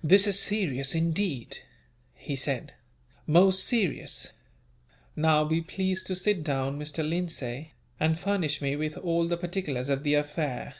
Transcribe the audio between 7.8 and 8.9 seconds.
and furnish me